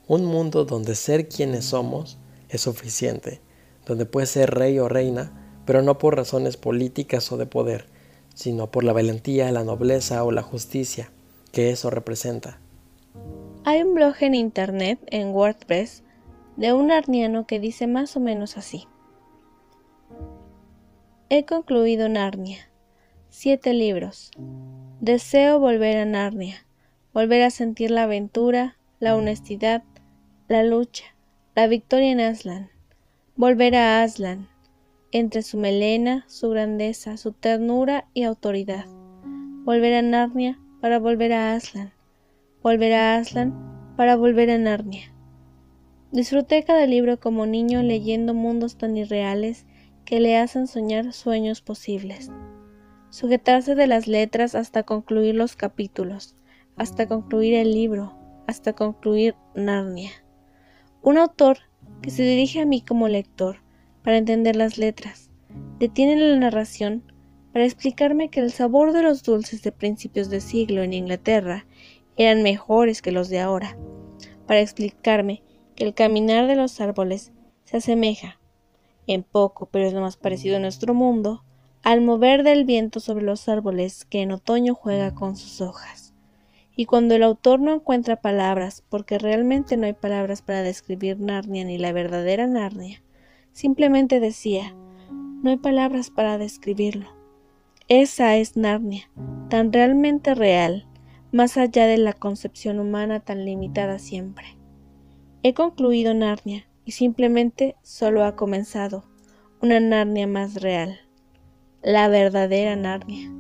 Un 0.08 0.26
mundo 0.26 0.66
donde 0.66 0.96
ser 0.96 1.30
quienes 1.30 1.66
somos 1.66 2.18
es 2.50 2.62
suficiente, 2.62 3.42
donde 3.86 4.06
puedes 4.06 4.30
ser 4.30 4.52
rey 4.52 4.80
o 4.80 4.90
reina, 4.90 5.32
pero 5.66 5.82
no 5.82 5.98
por 5.98 6.16
razones 6.16 6.58
políticas 6.58 7.32
o 7.32 7.38
de 7.38 7.46
poder, 7.46 7.86
sino 8.34 8.72
por 8.72 8.84
la 8.84 8.94
valentía, 8.94 9.52
la 9.52 9.64
nobleza 9.64 10.24
o 10.24 10.32
la 10.32 10.42
justicia 10.42 11.12
que 11.52 11.72
eso 11.72 11.90
representa. 11.90 12.60
Hay 13.66 13.84
un 13.84 13.94
blog 13.94 14.16
en 14.22 14.36
internet, 14.36 15.00
en 15.08 15.30
WordPress, 15.30 16.04
de 16.58 16.74
un 16.74 16.92
arniano 16.92 17.46
que 17.46 17.60
dice 17.60 17.88
más 17.88 18.16
o 18.16 18.20
menos 18.20 18.58
así. 18.58 18.88
He 21.30 21.46
concluido 21.46 22.10
Narnia. 22.10 22.70
Siete 23.30 23.74
libros. 23.74 24.32
Deseo 25.02 25.62
volver 25.62 25.96
a 25.96 26.04
Narnia, 26.04 26.66
volver 27.14 27.44
a 27.44 27.52
sentir 27.52 27.90
la 27.90 28.04
aventura, 28.04 28.76
la 29.00 29.16
honestidad, 29.16 29.82
la 30.50 30.62
lucha, 30.64 31.16
la 31.56 31.68
victoria 31.68 32.12
en 32.12 32.20
Aslan, 32.20 32.70
volver 33.38 33.78
a 33.78 34.04
Aslan, 34.04 34.50
entre 35.14 35.42
su 35.42 35.58
melena, 35.58 36.26
su 36.28 36.50
grandeza, 36.50 37.16
su 37.16 37.32
ternura 37.32 38.10
y 38.14 38.24
autoridad, 38.24 38.88
volver 39.64 39.94
a 39.94 40.02
Narnia 40.02 40.60
para 40.82 41.00
volver 41.00 41.32
a 41.32 41.54
Aslan, 41.54 41.94
volver 42.62 42.92
a 42.92 43.16
Aslan 43.16 43.94
para 43.96 44.18
volver 44.18 44.52
a 44.52 44.58
Narnia. 44.58 45.14
Disfruté 46.12 46.66
cada 46.66 46.86
libro 46.88 47.22
como 47.22 47.46
niño 47.46 47.84
leyendo 47.84 48.34
mundos 48.34 48.78
tan 48.78 48.98
irreales 48.98 49.66
que 50.04 50.20
le 50.20 50.36
hacen 50.36 50.68
soñar 50.68 51.14
sueños 51.14 51.62
posibles 51.62 52.30
sujetarse 53.10 53.76
de 53.76 53.88
las 53.88 54.08
letras 54.08 54.56
hasta 54.56 54.84
concluir 54.84 55.36
los 55.36 55.56
capítulos, 55.56 56.36
hasta 56.76 57.08
concluir 57.08 57.56
el 57.56 57.74
libro, 57.74 58.18
hasta 58.48 58.74
concluir 58.74 59.36
Narnia. 59.56 60.12
Un 61.02 61.18
autor 61.18 61.60
que 62.02 62.12
se 62.12 62.24
dirige 62.24 62.62
a 62.62 62.66
mí 62.66 62.82
como 62.82 63.08
lector 63.08 63.58
para 64.04 64.18
entender 64.18 64.56
las 64.56 64.78
letras, 64.78 65.30
detiene 65.80 66.16
la 66.16 66.36
narración 66.38 67.04
para 67.52 67.66
explicarme 67.66 68.30
que 68.30 68.40
el 68.40 68.52
sabor 68.52 68.94
de 68.94 69.04
los 69.04 69.24
dulces 69.24 69.64
de 69.64 69.72
principios 69.72 70.30
de 70.30 70.42
siglo 70.42 70.84
en 70.84 70.94
Inglaterra 70.94 71.66
eran 72.16 72.44
mejores 72.44 73.02
que 73.02 73.12
los 73.12 73.30
de 73.30 73.40
ahora, 73.40 73.78
para 74.46 74.62
explicarme 74.62 75.42
que 75.76 75.86
el 75.86 75.94
caminar 75.94 76.48
de 76.48 76.56
los 76.56 76.80
árboles 76.82 77.32
se 77.64 77.78
asemeja, 77.78 78.40
en 79.08 79.24
poco 79.24 79.68
pero 79.72 79.88
es 79.88 79.94
lo 79.94 80.02
más 80.02 80.18
parecido 80.18 80.58
a 80.58 80.60
nuestro 80.60 80.94
mundo, 80.94 81.44
al 81.84 82.02
mover 82.02 82.44
del 82.44 82.66
viento 82.66 83.00
sobre 83.00 83.24
los 83.24 83.48
árboles 83.48 84.06
que 84.06 84.22
en 84.22 84.32
otoño 84.32 84.74
juega 84.76 85.16
con 85.16 85.36
sus 85.36 85.62
hojas. 85.62 86.14
Y 86.76 86.86
cuando 86.86 87.16
el 87.16 87.24
autor 87.24 87.60
no 87.60 87.74
encuentra 87.74 88.22
palabras, 88.22 88.84
porque 88.90 89.18
realmente 89.18 89.76
no 89.76 89.86
hay 89.86 89.94
palabras 89.94 90.42
para 90.42 90.62
describir 90.62 91.20
Narnia 91.20 91.66
ni 91.66 91.78
la 91.78 91.92
verdadera 91.92 92.48
Narnia, 92.48 93.02
simplemente 93.52 94.20
decía, 94.20 94.76
no 95.44 95.50
hay 95.50 95.58
palabras 95.58 96.10
para 96.10 96.38
describirlo. 96.38 97.10
Esa 97.88 98.38
es 98.38 98.56
Narnia, 98.56 99.10
tan 99.50 99.74
realmente 99.74 100.36
real, 100.36 100.86
más 101.32 101.58
allá 101.58 101.86
de 101.86 101.98
la 101.98 102.14
concepción 102.14 102.80
humana 102.80 103.20
tan 103.20 103.46
limitada 103.46 104.00
siempre. 104.00 104.58
He 105.44 105.54
concluido 105.54 106.14
Narnia 106.14 106.68
y 106.86 106.92
simplemente 106.92 107.76
solo 107.82 108.24
ha 108.24 108.36
comenzado 108.36 109.06
una 109.62 109.80
Narnia 109.80 110.28
más 110.28 110.62
real, 110.62 111.00
la 111.82 112.08
verdadera 112.08 112.76
Narnia. 112.76 113.32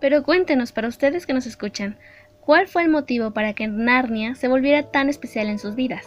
Pero 0.00 0.22
cuéntenos 0.22 0.72
para 0.72 0.88
ustedes 0.88 1.26
que 1.26 1.32
nos 1.32 1.46
escuchan, 1.46 1.98
¿cuál 2.40 2.68
fue 2.68 2.82
el 2.82 2.90
motivo 2.90 3.32
para 3.32 3.54
que 3.54 3.66
Narnia 3.66 4.34
se 4.34 4.48
volviera 4.48 4.90
tan 4.90 5.08
especial 5.08 5.48
en 5.48 5.58
sus 5.58 5.74
vidas? 5.74 6.04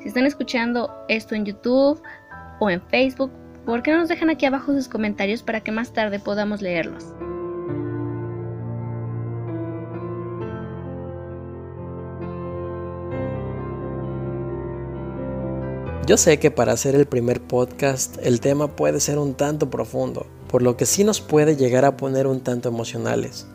Si 0.00 0.08
están 0.08 0.26
escuchando 0.26 0.90
esto 1.08 1.34
en 1.34 1.44
YouTube 1.44 2.02
o 2.60 2.70
en 2.70 2.82
Facebook, 2.88 3.32
¿por 3.64 3.82
qué 3.82 3.92
no 3.92 3.98
nos 3.98 4.08
dejan 4.08 4.30
aquí 4.30 4.46
abajo 4.46 4.72
sus 4.72 4.88
comentarios 4.88 5.42
para 5.42 5.60
que 5.60 5.72
más 5.72 5.92
tarde 5.92 6.18
podamos 6.18 6.62
leerlos? 6.62 7.14
Yo 16.08 16.16
sé 16.16 16.38
que 16.38 16.50
para 16.50 16.72
hacer 16.72 16.94
el 16.94 17.04
primer 17.04 17.42
podcast 17.42 18.16
el 18.22 18.40
tema 18.40 18.76
puede 18.76 18.98
ser 18.98 19.18
un 19.18 19.34
tanto 19.34 19.68
profundo, 19.68 20.24
por 20.48 20.62
lo 20.62 20.74
que 20.74 20.86
sí 20.86 21.04
nos 21.04 21.20
puede 21.20 21.54
llegar 21.54 21.84
a 21.84 21.98
poner 21.98 22.26
un 22.26 22.40
tanto 22.40 22.70
emocionales. 22.70 23.46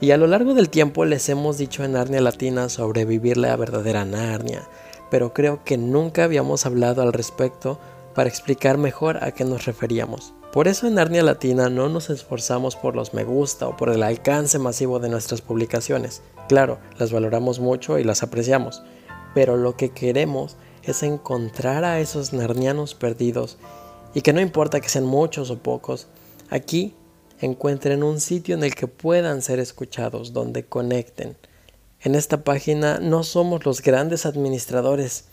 Y 0.00 0.10
a 0.10 0.16
lo 0.16 0.26
largo 0.26 0.52
del 0.54 0.68
tiempo 0.68 1.04
les 1.04 1.28
hemos 1.28 1.58
dicho 1.58 1.84
en 1.84 1.92
Narnia 1.92 2.20
Latina 2.20 2.68
sobre 2.70 3.04
vivir 3.04 3.36
la 3.36 3.54
verdadera 3.54 4.04
Narnia, 4.04 4.68
pero 5.12 5.32
creo 5.32 5.62
que 5.62 5.78
nunca 5.78 6.24
habíamos 6.24 6.66
hablado 6.66 7.02
al 7.02 7.12
respecto 7.12 7.78
para 8.16 8.28
explicar 8.28 8.78
mejor 8.78 9.22
a 9.22 9.30
qué 9.30 9.44
nos 9.44 9.64
referíamos. 9.64 10.34
Por 10.52 10.66
eso 10.66 10.88
en 10.88 10.94
Narnia 10.94 11.22
Latina 11.22 11.68
no 11.68 11.88
nos 11.88 12.10
esforzamos 12.10 12.74
por 12.74 12.96
los 12.96 13.14
me 13.14 13.22
gusta 13.22 13.68
o 13.68 13.76
por 13.76 13.90
el 13.90 14.02
alcance 14.02 14.58
masivo 14.58 14.98
de 14.98 15.08
nuestras 15.08 15.40
publicaciones. 15.40 16.20
Claro, 16.48 16.80
las 16.98 17.12
valoramos 17.12 17.60
mucho 17.60 18.00
y 18.00 18.02
las 18.02 18.24
apreciamos, 18.24 18.82
pero 19.36 19.56
lo 19.56 19.76
que 19.76 19.90
queremos 19.90 20.54
es 20.54 20.71
encontrar 21.02 21.84
a 21.84 22.00
esos 22.00 22.32
narnianos 22.32 22.94
perdidos 22.94 23.58
y 24.14 24.22
que 24.22 24.32
no 24.32 24.40
importa 24.40 24.80
que 24.80 24.88
sean 24.88 25.04
muchos 25.04 25.50
o 25.50 25.58
pocos, 25.58 26.08
aquí 26.50 26.94
encuentren 27.40 28.02
un 28.02 28.20
sitio 28.20 28.54
en 28.54 28.64
el 28.64 28.74
que 28.74 28.86
puedan 28.86 29.42
ser 29.42 29.58
escuchados, 29.58 30.32
donde 30.32 30.64
conecten. 30.64 31.36
En 32.00 32.14
esta 32.14 32.44
página 32.44 32.98
no 32.98 33.24
somos 33.24 33.64
los 33.64 33.82
grandes 33.82 34.26
administradores, 34.26 35.24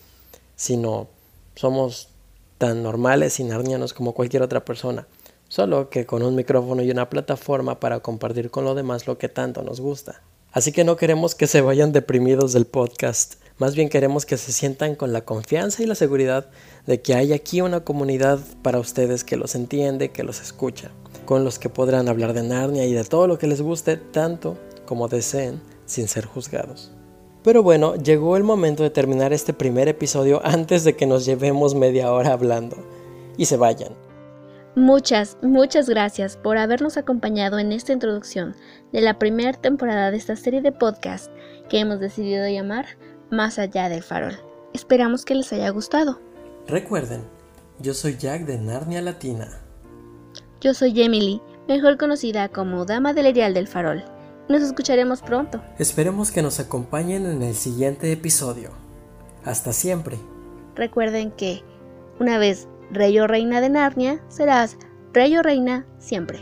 sino 0.55 1.07
somos 1.55 2.09
tan 2.57 2.83
normales 2.83 3.39
y 3.39 3.43
narnianos 3.43 3.93
como 3.93 4.13
cualquier 4.13 4.43
otra 4.43 4.65
persona, 4.65 5.07
solo 5.47 5.89
que 5.89 6.05
con 6.05 6.23
un 6.23 6.35
micrófono 6.35 6.83
y 6.83 6.91
una 6.91 7.09
plataforma 7.09 7.79
para 7.79 8.01
compartir 8.01 8.51
con 8.51 8.65
los 8.65 8.75
demás 8.75 9.07
lo 9.07 9.17
que 9.17 9.29
tanto 9.29 9.63
nos 9.63 9.81
gusta. 9.81 10.21
Así 10.51 10.71
que 10.71 10.83
no 10.83 10.95
queremos 10.95 11.35
que 11.35 11.47
se 11.47 11.61
vayan 11.61 11.91
deprimidos 11.91 12.53
del 12.53 12.65
podcast. 12.65 13.35
Más 13.59 13.75
bien 13.75 13.89
queremos 13.89 14.25
que 14.25 14.37
se 14.37 14.53
sientan 14.53 14.95
con 14.95 15.11
la 15.11 15.25
confianza 15.25 15.83
y 15.83 15.85
la 15.85 15.95
seguridad 15.95 16.49
de 16.87 17.01
que 17.01 17.13
hay 17.13 17.33
aquí 17.33 17.59
una 17.59 17.81
comunidad 17.81 18.39
para 18.61 18.79
ustedes 18.79 19.25
que 19.25 19.35
los 19.35 19.53
entiende, 19.53 20.11
que 20.11 20.23
los 20.23 20.39
escucha, 20.39 20.91
con 21.25 21.43
los 21.43 21.59
que 21.59 21.67
podrán 21.67 22.07
hablar 22.07 22.31
de 22.31 22.41
Narnia 22.41 22.85
y 22.85 22.93
de 22.93 23.03
todo 23.03 23.27
lo 23.27 23.37
que 23.37 23.47
les 23.47 23.61
guste 23.61 23.97
tanto 23.97 24.57
como 24.85 25.09
deseen 25.09 25.59
sin 25.85 26.07
ser 26.07 26.25
juzgados. 26.25 26.93
Pero 27.43 27.61
bueno, 27.61 27.95
llegó 27.95 28.37
el 28.37 28.45
momento 28.45 28.83
de 28.83 28.91
terminar 28.91 29.33
este 29.33 29.53
primer 29.53 29.89
episodio 29.89 30.39
antes 30.45 30.85
de 30.85 30.95
que 30.95 31.05
nos 31.05 31.25
llevemos 31.25 31.75
media 31.75 32.13
hora 32.13 32.31
hablando 32.31 32.77
y 33.35 33.43
se 33.45 33.57
vayan. 33.57 33.91
Muchas, 34.77 35.35
muchas 35.41 35.89
gracias 35.89 36.37
por 36.37 36.57
habernos 36.57 36.95
acompañado 36.95 37.59
en 37.59 37.73
esta 37.73 37.91
introducción 37.91 38.55
de 38.93 39.01
la 39.01 39.19
primera 39.19 39.51
temporada 39.51 40.11
de 40.11 40.17
esta 40.17 40.37
serie 40.37 40.61
de 40.61 40.71
podcast 40.71 41.29
que 41.69 41.79
hemos 41.79 41.99
decidido 41.99 42.47
llamar 42.47 42.85
más 43.31 43.59
allá 43.59 43.89
del 43.89 44.03
farol. 44.03 44.37
Esperamos 44.73 45.25
que 45.25 45.35
les 45.35 45.51
haya 45.53 45.69
gustado. 45.69 46.19
Recuerden, 46.67 47.23
yo 47.79 47.93
soy 47.93 48.17
Jack 48.17 48.45
de 48.45 48.57
Narnia 48.57 49.01
Latina. 49.01 49.47
Yo 50.61 50.73
soy 50.73 51.01
Emily, 51.01 51.41
mejor 51.67 51.97
conocida 51.97 52.49
como 52.49 52.85
Dama 52.85 53.13
del 53.13 53.27
Erial 53.27 53.53
del 53.53 53.67
Farol. 53.67 54.03
Nos 54.49 54.61
escucharemos 54.61 55.21
pronto. 55.21 55.61
Esperemos 55.77 56.31
que 56.31 56.41
nos 56.41 56.59
acompañen 56.59 57.25
en 57.25 57.41
el 57.43 57.55
siguiente 57.55 58.11
episodio. 58.11 58.71
Hasta 59.45 59.71
siempre. 59.71 60.17
Recuerden 60.75 61.31
que, 61.31 61.63
una 62.19 62.37
vez 62.37 62.67
rey 62.91 63.17
o 63.19 63.27
reina 63.27 63.61
de 63.61 63.69
Narnia, 63.69 64.21
serás 64.27 64.77
rey 65.13 65.37
o 65.37 65.43
reina 65.43 65.85
siempre. 65.97 66.39